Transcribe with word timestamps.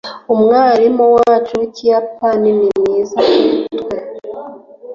umwarimu 0.33 1.05
wacu 1.15 1.51
wikiyapani 1.59 2.49
ni 2.59 2.69
mwiza 2.79 3.17
kuri 3.31 3.53
twe 3.79 3.97